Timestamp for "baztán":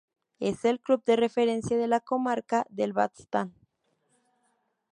2.91-3.53